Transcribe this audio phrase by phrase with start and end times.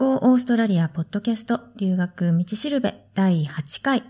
[0.00, 4.02] Go オーストラリアポッドキャスト留学道しるべ第8回。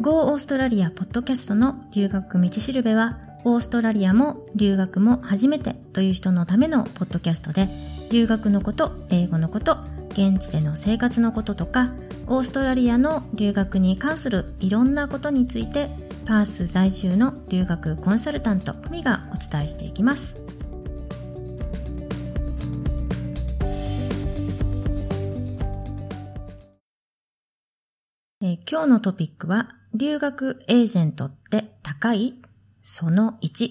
[0.00, 7.68] Go オーストラリアポッドキャストの留学道しるべは、オーストラリアも留学も初めてという人のためのポッドキャストで、
[8.10, 9.76] 留学のこと、英語のこと、
[10.12, 11.90] 現地での生活のこととか、
[12.26, 20.36] オーストラリアの留学に関するいろんなことについてパース在住の留学コンサルタント久美がお伝えしていきます。
[28.42, 32.34] え、今日のトピックは留学エージェントって高い？
[32.82, 33.70] その1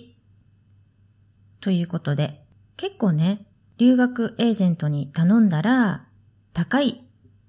[1.61, 2.41] ということで
[2.75, 3.45] 結構ね
[3.77, 6.07] 留学エージェントに頼んだら
[6.53, 6.95] 高いっ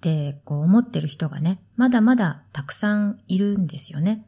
[0.02, 4.27] てこう思ってる人がね、まだまだたくさんいるんですよね。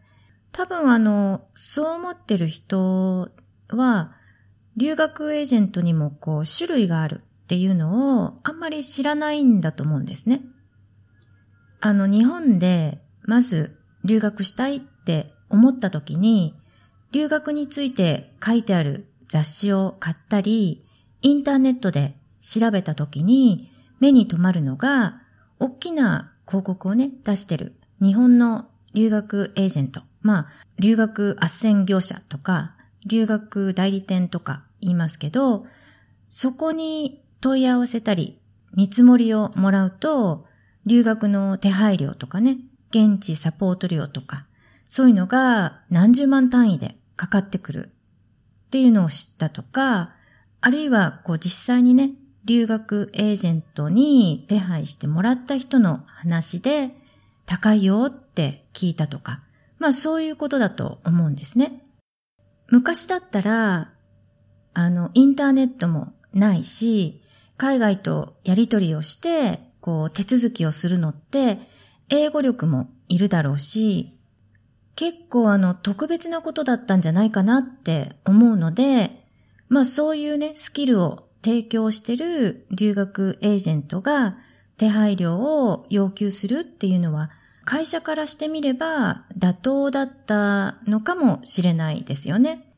[0.52, 3.30] 多分あの、そう思ってる人
[3.68, 4.12] は、
[4.76, 10.42] 留学エージェントにもこう種類があるっていうのをあんまり知らないんだと思うんですね。
[11.80, 16.54] あの、日本でまず留学したいって思った時に、
[17.12, 20.84] 留学について書いてある雑誌を買ったり、
[21.22, 25.20] インターネットで調べた時に目に留まるのが、
[25.58, 30.09] 大きな広告をね、出してる日本の留学エージェント。
[30.22, 30.46] まあ、
[30.78, 32.74] 留学斡旋業者とか、
[33.06, 35.66] 留学代理店とか言いますけど、
[36.28, 38.38] そこに問い合わせたり、
[38.74, 40.46] 見積もりをもらうと、
[40.86, 42.58] 留学の手配料とかね、
[42.90, 44.46] 現地サポート料とか、
[44.88, 47.90] そういうのが何十万単位でかかってくる
[48.66, 50.14] っていうのを知ったとか、
[50.60, 52.12] あるいはこう実際にね、
[52.44, 56.90] 留学エージェントに手配してもらった人の話で、
[57.46, 59.40] 高いよって聞いたとか、
[59.80, 61.82] まあそういうことだと思うんですね。
[62.68, 63.92] 昔だったら、
[64.74, 67.22] あの、インターネットもないし、
[67.56, 71.58] 海外とやりとりをして、こう、手続きをするのって、
[72.10, 74.16] 英語力もいるだろうし、
[74.94, 79.26] 結構あの、特別なことだったんじゃないかなって思うので、
[79.68, 84.36] まあそういうね、スキルを提供してる留学エージェントが
[84.76, 87.30] 手配料を要求するっていうのは
[87.70, 92.74] 会社からしてみれば妥当だったのかもしれないですよね。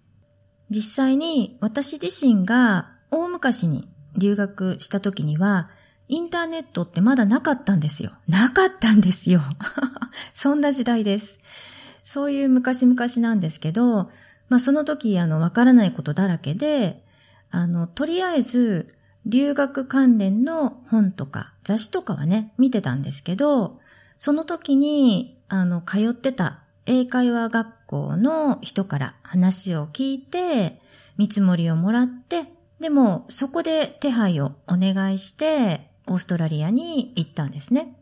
[0.69, 3.89] 実際に私自身が大昔に
[4.19, 5.71] 留学した時には
[6.09, 8.13] インターネットってまだなかったんですよ。
[8.29, 9.41] なかったんですよ。
[10.35, 11.39] そんな時代です。
[12.03, 14.11] そういう昔々なんですけど、
[14.51, 17.03] まあその時あのわからないことだらけで、
[17.51, 18.95] あの、とりあえず、
[19.25, 23.81] 留学関連の本とか雑誌とかはね、見てたんですけど、
[24.25, 30.79] その時に、あの、通ってた英会話学校の人から話を聞いて、
[31.17, 32.45] 見積もりをもらって、
[32.79, 37.97] でも、そこで手配をお願いして、オーストラリアに行ったんですね。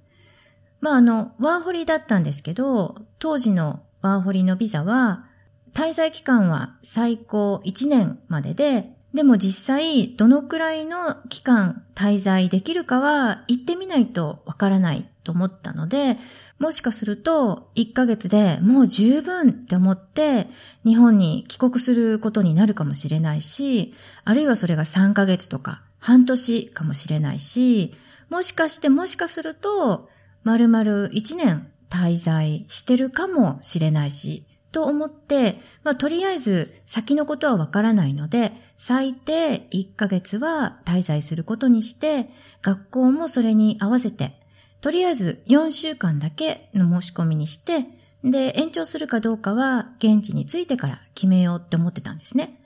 [0.83, 5.25] まあ、あの、ワーホリだったんですけど、当時のワーホリのビザは、
[5.73, 16.17] 滞在期間は最高1年までで、でも実際、どのくらいの期間滞在できるかは行ってみないとわからないと思ったので、
[16.59, 20.47] もしかすると1ヶ月でもう十分って思って
[20.85, 23.95] 日本に帰国することになるかもしれないし、
[24.25, 27.95] あるいはそれが3ヶ月とか半年かもしれないし、
[28.29, 30.09] もしかしてもしかすると
[30.45, 42.31] 丸々1年滞在してるかもしれないし、と思って、まあ、とりあえず先のことはわからないので、最低1ヶ月は滞在することにして、
[42.63, 44.40] 学校もそれに合わせて、
[44.81, 47.85] とりあえず4週間だけの申し込みにして、
[48.25, 52.61] で、延長するかどうかは現地に着いてから決めようって思ってたんですね。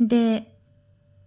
[0.00, 0.56] で、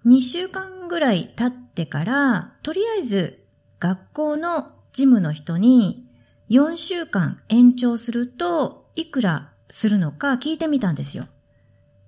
[0.05, 3.45] 2週間ぐらい経ってから、とりあえず
[3.79, 6.05] 学校の事務の人に
[6.49, 11.25] 4週間延長するといくらするのか聞いてみたんですよ。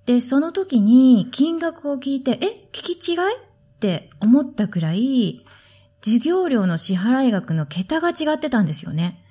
[0.04, 3.16] で、その時に金額を聞いて、え、聞き違い？
[3.16, 5.44] って思ったくらい、
[6.02, 9.22] 授業料の支払額の桁が違ってたんですよね。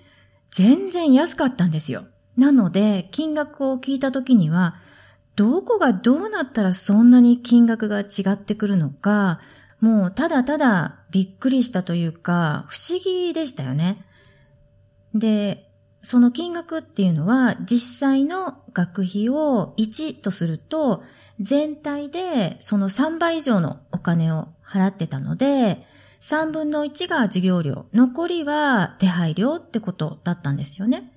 [0.52, 2.06] 全然安かったんですよ。
[2.38, 4.76] なので、金額を聞いた時には、
[5.36, 9.40] どこがどうなったらそんなに金額が違ってくるのか、
[9.82, 14.06] もうただただびっくりしたというか、不思議でしたよね。
[15.14, 15.66] で、
[16.06, 21.02] その金額っていうのは実際の学費を1とすると
[21.40, 25.84] 全体でその3倍以上のお金を払ってたので
[26.25, 31.12] 3分の1が授業料、残りは手配料ってことだったんですよね。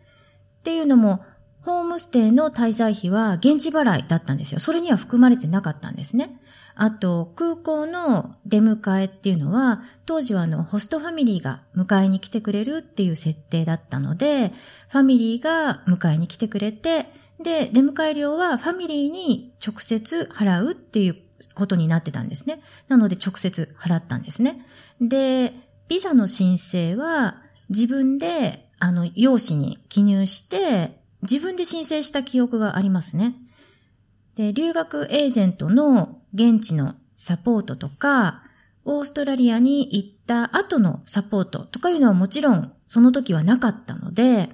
[0.60, 1.24] っていうのも
[1.62, 4.60] ホームステイの滞在費は現地払いだったんですよ。
[4.60, 6.38] それには含まれてなかったんですね。
[6.74, 14.52] あと、空港の出迎えっていうのは、当時はあの、ホストファミリーが迎えに来てくれるっていう設定だったので、
[14.90, 17.06] ファミリーが迎えに来てくれて、
[17.42, 21.16] で、出迎え料はファミリーに直接払うっていう
[21.54, 22.60] ことになってたんですね。
[22.88, 24.64] なので直接払ったんですね。
[25.00, 25.52] で、
[25.88, 33.34] ビザの申請は自分で、あの、用紙に記入して、自分で申請した記憶がありますね。
[34.36, 38.42] で、留学エージェントの現地のサポートとか、
[38.84, 44.50] オーストラリアに行った後のサポートとかいうのはもちろんその時はなかったので、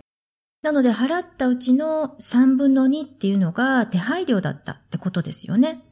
[0.63, 5.85] なので払ったうちの3分の2っていうのが手配料だったってことですよね。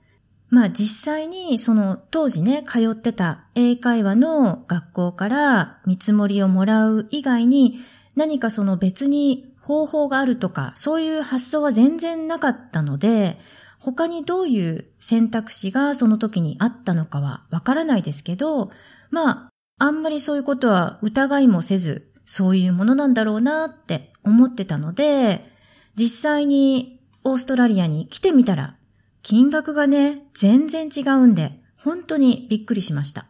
[0.52, 7.78] まあ実際にその当時ね、通ってた英会話の学校から見積もりをもらう以外に
[8.16, 13.38] 何かその別に方法があるとか、そういう発想は全然なかったので、
[13.78, 18.70] 他にどういう選択肢がその時にあったのかはわからないですけど、
[19.10, 19.48] まあ、
[19.78, 25.50] あんまりそういうことは疑いもせず、そういうものなんだろうなって思ってたので、
[25.94, 28.76] 実際にオーストラリアに来てみたら、
[29.22, 33.26] 金額がね、全然違うんで、本当にびっくりしました。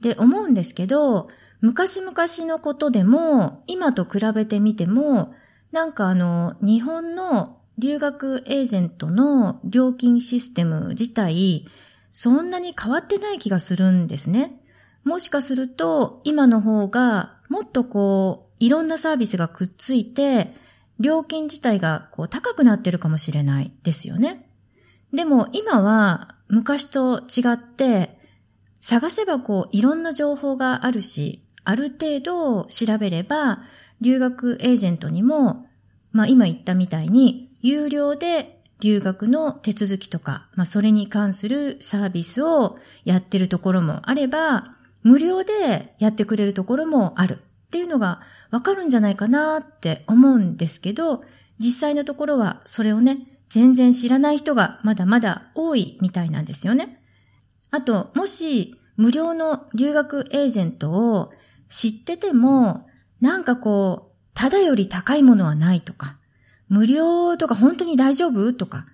[0.00, 1.28] で、思うんですけど、
[1.60, 2.14] 昔々
[2.46, 5.34] のことでも、今と比べてみても、
[5.72, 11.66] なんかあの、日本の留学エージェントの料金システム自体、
[12.10, 14.60] そんなに変わってない気がするんですね。
[15.02, 20.54] もしかすると、今の方が、もっとこう、いろんなサービスがくっついて、
[21.00, 24.48] 料金自体がこう高くなってるかもしれないですよね。
[25.14, 28.18] でも今は昔と違って、
[28.80, 33.62] 探せばこういろんな情報があるし、ある程度調べれば、
[34.00, 35.66] 留学エージェントにも、
[36.12, 47.38] まあ今言ったみたいに、有料で留学の手続きとか、まあそれに関するサービスをやってるところもあれば、無料でやってくれるところもある。
[47.66, 48.20] っていうのが
[48.50, 51.24] わかるんじゃないかなって思うんですけど、
[51.58, 57.00] 実際のところはそれをね、全然知らない人がまだまだ多いみたいなんですよね。
[57.70, 61.32] あと、もし無料の留学エージェントを
[61.68, 62.86] 知ってても、
[63.20, 66.18] なんかこう、ただより高いものはないとか、
[66.68, 68.86] 無料とか本当に大丈夫とか、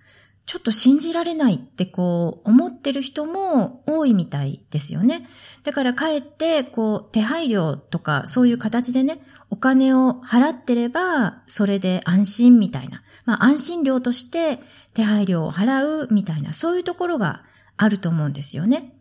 [0.46, 5.28] ちょっと信じられないってこう思ってる人も多いみたいですよね。
[5.62, 13.02] だからかえってこう手配料とかそういう形でね、お金を払ってればそれで安心みたいな。
[13.24, 14.58] まあ安心料として
[14.94, 17.42] 手配料を払うみたいなそういうところが
[17.76, 18.94] あると思うんですよね。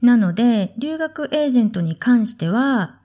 [0.00, 2.98] なので留学エージェントに関しては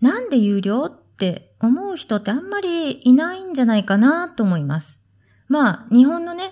[0.00, 5.02] なんで有料って思う人ってあんまりいないんじゃないかなと思います。
[5.48, 6.50] まあ、日本のね、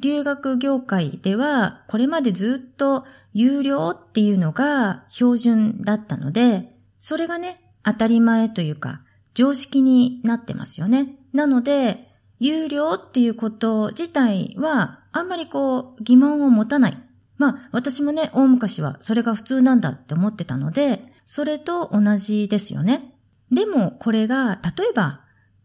[0.00, 9.02] 留学業界では、これまでずっと有料っていうのが標準だったので、それがね、当たり前というか、
[9.34, 11.16] 常識になってますよね。
[11.32, 12.09] なので、
[12.40, 16.98] 有料っていうこと自体は、あんまりこう、疑問を持たない。
[17.36, 23.14] まあ、私もね、大昔はそれが普通なんだって思ってたので、それと同じですよね。
[23.52, 25.20] でもこれが、例えば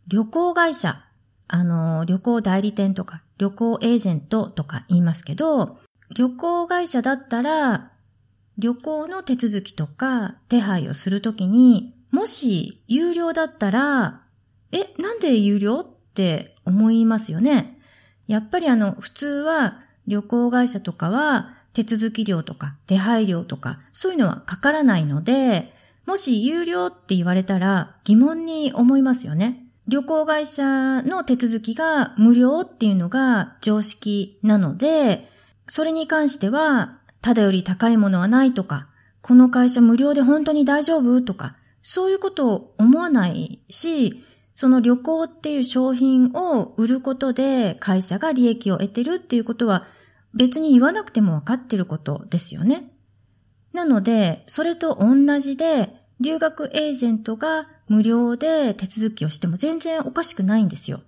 [0.08, 1.02] 旅行会社、
[1.48, 5.80] あの、旅行代理店とか旅行エージェントとか言いますけど、
[6.16, 7.92] 旅行会社だったら、
[8.58, 14.24] 旅行の手続きとか手配をするときに、もし有料だったら、
[14.72, 15.95] え、なんで有料？
[16.16, 17.78] って思いますよね。
[18.28, 25.74] やっぱりあの、普通は旅行会社とかは手続き料とか手配料とかそういうのはかからないので、
[26.06, 29.62] もし有料って言われたら疑問に思いますよね。
[29.88, 35.30] 旅行会社の手続きが無料っていうのが常識なので、
[35.68, 38.88] それに関しては、ただより高いものはないとか、
[39.22, 44.25] この会社無料で本当に大丈夫とか、そういうことを思わないし、
[44.56, 49.86] その旅行っていう商品を売ることで会社が利益を得てるっていうことは
[50.34, 52.92] 別に言わなくてもわかってることですよね。
[53.74, 55.90] なので、それと同じで、
[56.22, 61.02] 留学エージェントが無料で手続きをしても全然おかしくないんですよ。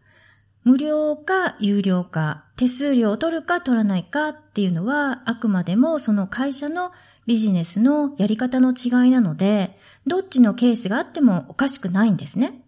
[0.65, 6.91] 無料か有料か、手数料を取るか取らないかっていうのは、あくまでもその会社の
[7.25, 12.66] ビジネスのやり方の違いなので、どっちのケースがあってもおかしくないんですね。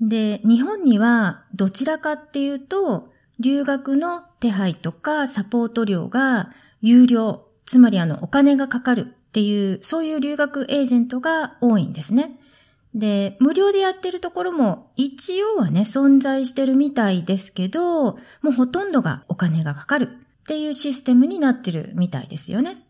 [0.00, 12.38] で、日本にはどちらかっていうと、留学の手配とかサポート料が有料、つまりあのお金がかかるっていう、そういう留学エージェントが多いんですね。
[12.94, 22.84] で、無料でやってるところも一応はね、存在してるみたいですけど、もうほとんどがお金がかかるっていうシステムになってるみたいですよね。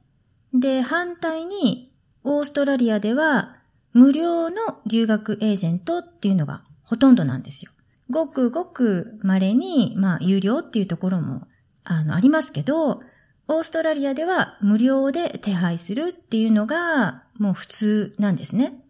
[0.54, 1.92] で、反対に、
[2.24, 3.56] オーストラリアでは
[3.92, 7.70] 無料の留学エージェントっていうのがほとんどなんですよ。
[8.10, 11.46] ごくごく稀に、まあ、有料っていうところも、
[11.84, 13.00] あの、ありますけど、
[13.46, 18.82] オーストラリアでは無料で手配するっていうのがもう普通なんですね。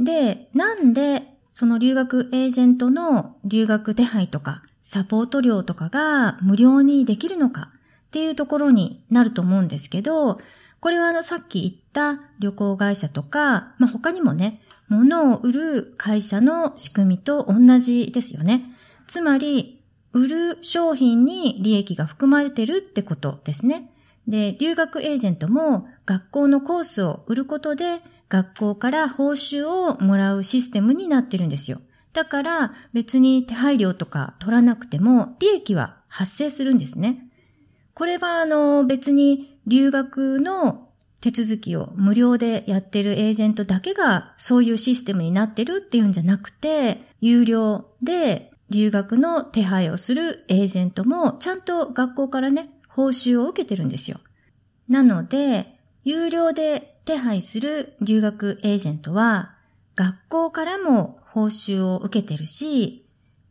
[0.00, 7.70] で、なんでその留学エージェントの留学手配とかサポート料とかが無料にできるのか
[8.06, 10.40] っていうところになると思うんですけど、
[10.80, 18.64] これはあのさっき言った旅行会社とか、まあ、他にもね、物を売る会社の仕組みと同じですよね。
[19.06, 23.90] つまり、売る商品に利益が含まれてるってことですね。
[24.26, 31.80] で、留学エージェントも学校のコースを売ることで学校から報酬をもらうシステムになってるんですよ。
[32.12, 37.28] だから別に手配料とか取らなくても利益は発生するんですね。
[37.94, 40.87] これはあの別に留学の
[41.20, 54.18] 手続きを無料でやってるエージェントだけがそういうシステムになってるっていうんじゃなくて、有料で留学の手配をするエージェントもちゃんと学校からね、報酬を受けてるんですよ。
[54.88, 59.54] なので、有料で手配する留学エージェントは、
[59.96, 63.04] 学校からも報酬を受けてるし、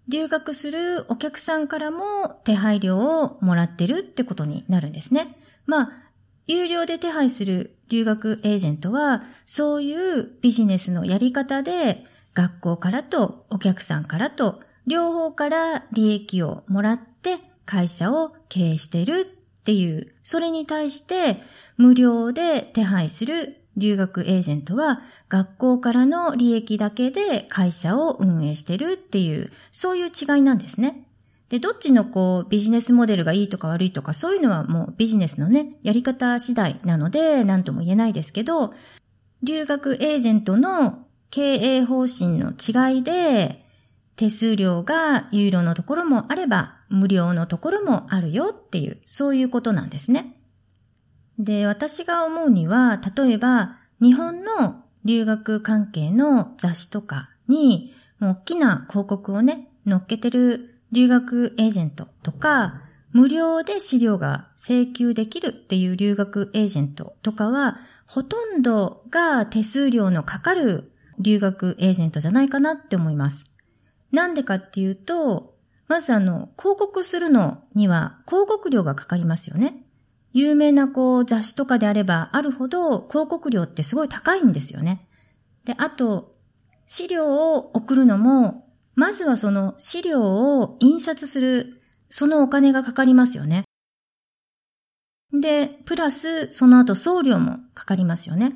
[0.07, 5.37] 留学するお客さんからも手配料をもらってるってことになるんですね。
[5.65, 6.06] まあ、
[6.47, 21.41] 有料で手配する留学エージェントは、そういうビジネスのやり方で、学校からとお客さんからと、両方から利益をもらって会社を経営してるっていう、それに対して
[21.75, 31.06] 無料で手配する留学エージェントは学校からの利益だけで会社を運営してるっていう、そういう違いなんですね。
[31.49, 38.73] で、どっちのこうビジネスモデルがいいとか悪いとかそういうのはもうビジネスのね、やり方次第なので何とも言えないですけど、
[39.43, 43.63] 留学エージェントの経営方針の違いで
[44.15, 50.35] 手数料が有料のところもあれば無料のところもあるよっていう、そういうことなんですね。
[51.39, 73.45] で、私が思うには、例えば、日本の留学関係の雑誌とかに、もう大きな広告をね、載っけてる留学エージェントとか、無料で資料が請求できるっていう留学エージェントとかは、ほとんどが手数料のかかる留学エージェントじゃないかなって思います。
[74.11, 75.55] なんでかっていうと、
[75.87, 79.83] まずあの、広告するのには広告料がかかりますよね。
[80.33, 85.07] 有名なこう雑誌とかであればあるほど広告料ってすごい高いんですよね。
[85.65, 86.35] で、あと、
[86.85, 88.66] 資料を送るのも、
[88.97, 90.23] まずはその資料
[90.59, 93.63] を印刷する、そのお金がかかりますよね。
[95.31, 98.53] で、プラスその後送料もかかりますよね。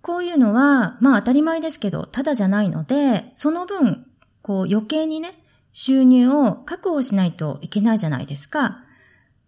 [0.00, 4.06] こういうのは、まあ当たり前ですけど、ただじゃないので、その分、
[4.40, 8.84] こう余計にね、収入を確保しないといけないじゃないですか。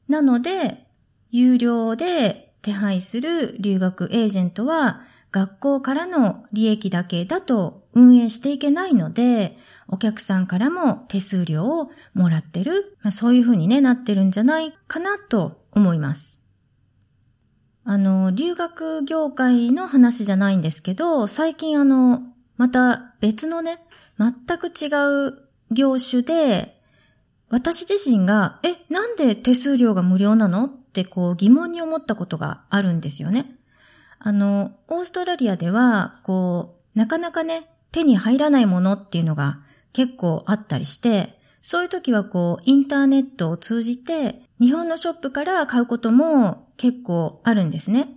[0.07, 0.87] なので、
[1.31, 5.01] 有料で手配する留学エージェントは
[5.33, 9.57] 学校からの利益だけだと運営していけないので、
[9.89, 16.41] お客さんからも手数料をもらってる、まあ、そういう風にね、なってるんじゃないかなと思います。
[17.85, 22.23] あの、留学業界の話じゃないんですけど、最近あの、
[22.57, 23.79] また別のね、
[24.19, 24.89] 全く違
[25.29, 25.39] う
[25.71, 26.81] 業種で、
[27.49, 30.65] 私自身が、え、なんで手数料が無料なの？
[30.65, 33.55] ってこう疑問に思ったことがあるんですよね。
[34.19, 39.61] あの、オーストラリアでは、こう、なかなかね、手に入らないものっていうのが
[39.93, 48.09] 結構あったりして、そういう時はこう、インターネットを通じて、日本のショップから買うことも結構あるんですね。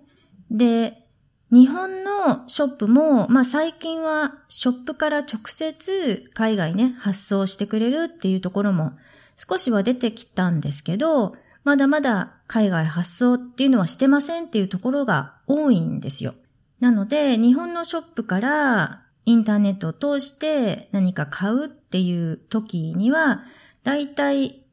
[0.52, 1.06] で、
[1.52, 8.94] 日本のショップも、まあ最近はショップから直接海外ね、発送してくれるっていうところも
[9.36, 16.36] 少しは出てきたんですけど、まだまだ海外発送っていうのはしてませんっていうところが多いんですよ。
[16.80, 23.44] なので、日本のショップからインターネットを通して何か買うっていう時には、
[23.84, 24.64] だいたい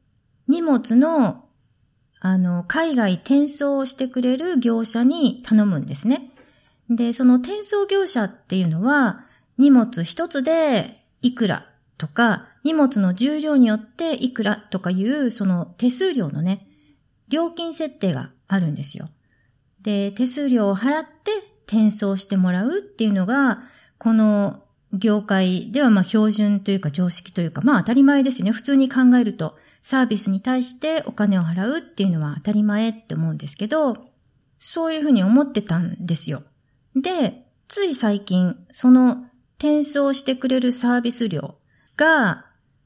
[0.47, 1.45] 荷物の
[2.19, 6.31] あの、海外転送してくれる業者に頼むんですね。
[6.89, 9.25] で、その転送業者っていうのは、
[9.59, 16.65] 荷物一つでいくらとか、荷物の重量によっていくらとかいう、その手数料のね、
[17.29, 19.07] 料金設定があるんですよ。
[19.83, 21.31] で、手数料を払って
[21.67, 23.61] 転送してもらうっていうのが、
[23.97, 24.63] この
[24.93, 28.51] 業界ではまあ標準というか常識というか、まあ当たり前ですよね。
[28.51, 33.97] 普通に考えると、サービスに対してお金を払うっていうのは当たり前って思うんですけど、
[34.59, 36.43] そういうふうに思ってたんですよ。
[36.95, 39.25] で、つい最近、その
[39.57, 41.55] 転送してくれるサービス料
[41.95, 42.45] が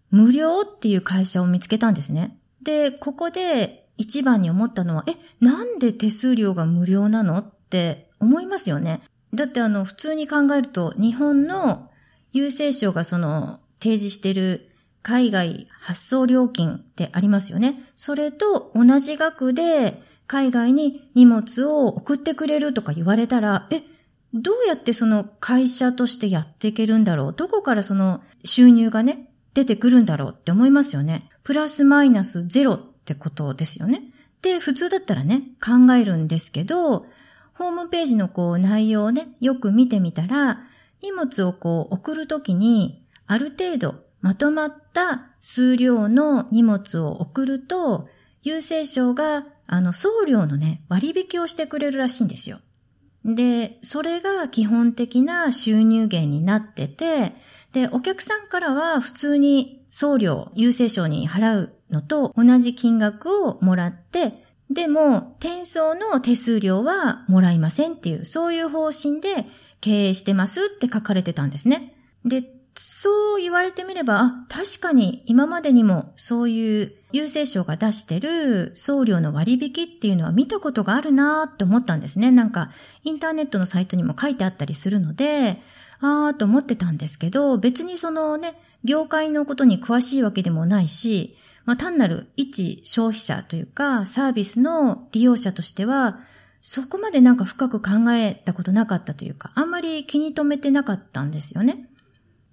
[0.09, 2.37] 無料っていう会社を見つけたんですね。
[2.63, 9.01] で、ここで一番に思ったのは、え、なんで手数料が無料なのって思いますよね。
[9.33, 11.89] だってあの、普通に考えると、日本の
[12.33, 14.69] 郵政省がその、提示してる
[15.01, 17.81] 海外発送料金ってありますよね。
[17.95, 23.81] それと同じ額で海外に荷物を送ってくれるとか言われたら、え、
[24.35, 27.33] どうやってその会社としてやっていけるんだろう？
[27.33, 31.27] どこからその収入がね、出てくるんだろうって思いますよね。
[31.43, 34.03] プラスマイナスゼロってことですよね。
[34.43, 37.07] で、普通だったらね、考えるんですけど、
[37.61, 40.63] ホームページのこう内容をね、よく見てみたら、
[41.03, 48.09] 荷物をこう送るときに、ある程度まとまった数量の荷物を送ると、
[48.43, 52.61] 郵政省があの送料のね、割引をしてくれるらしいんですよ。
[53.25, 57.33] で、それが基本的な収入源になってて、
[57.73, 64.33] で、お客さんからは普通に送料、郵政省に払うのと同じ金額をもらって、
[64.73, 69.45] でも、転送の手数料はもらいませんっていう、そういう方針で
[69.81, 71.93] 経営してますって書かれてたんですね。
[72.23, 82.31] で、そう言われてみれば、あ、確かに今までにもそういう郵政省が出してる送料の割引っていうのは見たことがあるなーって思ったんですね。
[82.31, 82.71] なんか、
[83.03, 85.61] インターネットのサイトにも書いてあったりするので、
[85.99, 88.53] あーと思ってたんですけど、別にそのね、
[88.85, 96.19] 業界のことに詳しいわけでもないし、まあ単なる一消費者というか、サービスの利用者としては、
[96.61, 101.89] そこまでなんか深く考えたことなかったというか、あんまり気に留めてなかったんですよね。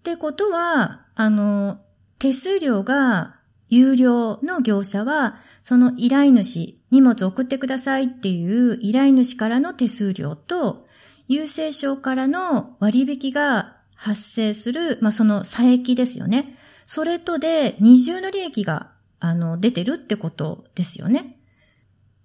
[0.00, 1.80] ってことは、あの、
[2.18, 3.36] 手数料が
[3.68, 10.86] 有料の業者は、その依頼主、荷物送ってくださいっていう依頼主からの手数料と、
[11.28, 16.56] 郵政省からの割引が発生する、まあ、その差益ですよね。
[16.86, 21.38] それとで二重の利益が、あの、出てるってことですよね。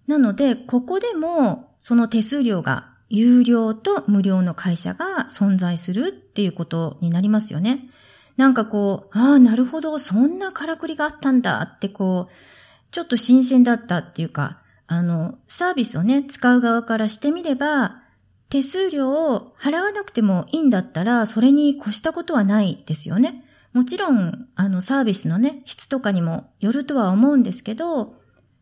[0.08, 7.90] なので、ここでも、その手数料が有料と無料の会社が存在するっていうことになりますよね。
[8.38, 12.34] なんかこう、ああ、なるほど、そんなからくりがあったんだってこう、
[12.92, 18.02] ちょっと新鮮だったっていうか、あの、サービスをね、使う側からしてみれば、
[18.50, 23.46] 手数料を払わなくてもいいんだったら、それに越したことはないですよね。
[23.74, 28.16] もちろん、あの、サービスのね、質とかにもよるとは思うんですけど、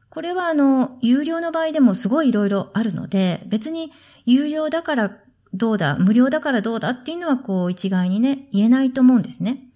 [0.09, 3.91] これはあの、有料の場合でもすごい色々あるので、別に
[4.25, 5.17] 有料だから
[5.53, 9.69] どうだ、無料だからどうだっていうのはこう一概にね、言えないと思うんですね。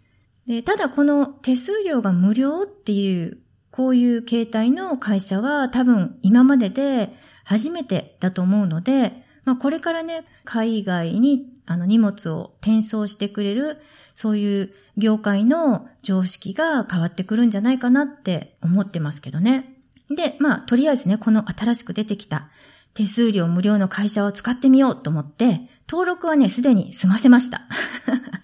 [0.47, 3.39] で、ただこの手数料が無料っていう、
[3.71, 13.77] こういう形態の会社は多分今までで初めてだと思うので、まあこれからね、海外にあの荷物を転送してくれる、
[14.13, 19.73] そういう業界の常識が変わってくるんじゃないかなって思ってますけどね。
[20.09, 22.49] で、まあ、とりあえずね、この新しく出てきた
[22.93, 27.61] 手数料無料の会社を使ってみようと思って、登録はね、すでに済ませました。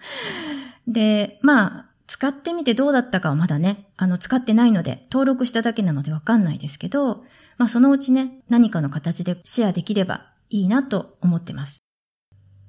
[0.86, 7.24] で、まあ、使ってみてどうだったかはまだね、あの、使ってないので、登録しただけなのでわかんないですけど、
[7.56, 11.81] まあ、そのうちね、何かの形でシェアできればいいなと思ってます。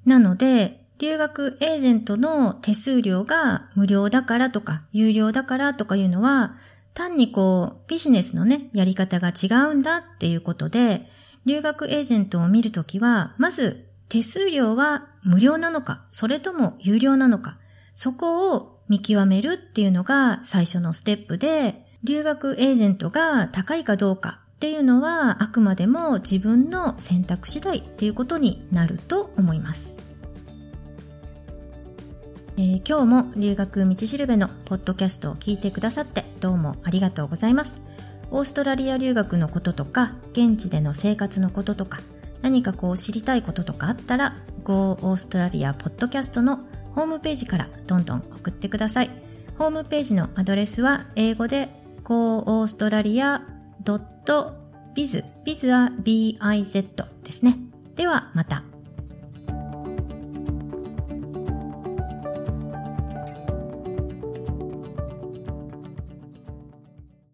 [0.04, 6.54] なので、留学エージェントの手数料が無料だからとか、有料だからとかいうのは、
[6.94, 11.06] 単にこう、ビジネスのね、やり方が違うんだっていうことで、
[11.44, 17.58] 留学エージェントを見るときは、まず手数料は無料なのか、それとも有料なのか、
[17.94, 30.02] そこを見極めるっていうのが最初のステップで、留学エージェントが高いかどうかっていうのはあくまでも自分の選択次第っていうことになると思います。
[32.56, 37.82] えー、今日も留学道しるべのポッドキャストを聞いてくださってどうもありがとうございます。
[38.30, 42.00] オーストラリア留学のこととか、現地での生活のこととか、
[42.42, 46.60] 何かこう知りたいこととかあったら、Go オーストラリアポッドキャストの
[46.94, 49.10] ホームページからどんどん送ってください。
[49.58, 51.68] ホームページのアドレスは英語で
[52.04, 54.52] goaustralia.com と
[54.94, 57.58] ビズビズは B-I-Z ですね。
[57.94, 58.62] ではまた。